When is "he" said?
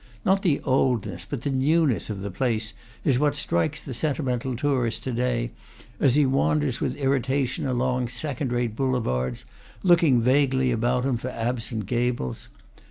6.15-6.25